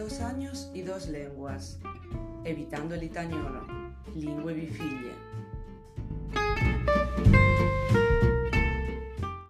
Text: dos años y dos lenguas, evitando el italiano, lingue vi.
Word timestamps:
dos 0.00 0.20
años 0.20 0.70
y 0.72 0.80
dos 0.80 1.08
lenguas, 1.08 1.78
evitando 2.44 2.94
el 2.94 3.02
italiano, 3.02 3.66
lingue 4.14 4.54
vi. 4.54 4.68